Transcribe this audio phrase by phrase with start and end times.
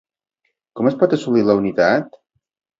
[0.79, 2.21] Com es pot assolir la unitat?